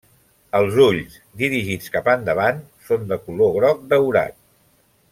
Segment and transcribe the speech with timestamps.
[0.59, 4.39] Els ulls, dirigits cap endavant, són de color groc daurat.